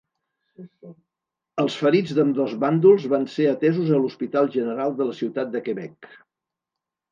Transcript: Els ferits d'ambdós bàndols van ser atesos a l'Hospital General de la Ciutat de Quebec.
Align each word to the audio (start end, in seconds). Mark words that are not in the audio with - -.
Els 1.63 1.75
ferits 1.81 2.15
d'ambdós 2.21 2.55
bàndols 2.65 3.05
van 3.13 3.29
ser 3.35 3.47
atesos 3.51 3.93
a 3.93 4.01
l'Hospital 4.01 4.51
General 4.59 4.99
de 5.03 5.11
la 5.11 5.17
Ciutat 5.21 5.55
de 5.55 5.65
Quebec. 5.71 6.13